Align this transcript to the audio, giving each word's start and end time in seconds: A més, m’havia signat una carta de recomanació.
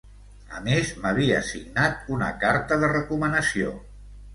A 0.59 0.61
més, 0.67 0.93
m’havia 1.03 1.43
signat 1.51 2.11
una 2.19 2.33
carta 2.47 2.83
de 2.87 2.95
recomanació. 2.99 3.81